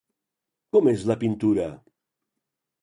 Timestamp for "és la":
0.93-1.19